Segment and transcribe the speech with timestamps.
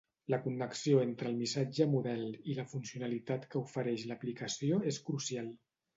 [0.33, 5.55] La connexió entre el missatge model i la funcionalitat que ofereix l'aplicació és crucial.